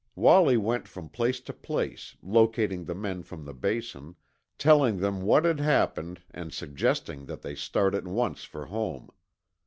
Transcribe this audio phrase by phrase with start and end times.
[0.15, 4.15] Wallie went from place to place, locating the men from the Basin,
[4.57, 9.11] telling them what had happened and suggesting that they start at once for home.